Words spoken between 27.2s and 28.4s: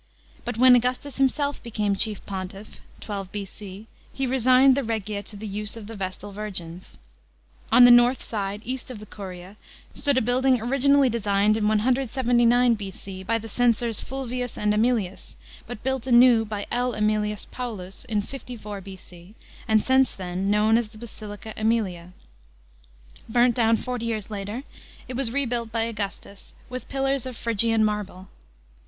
ot Phrygian marble.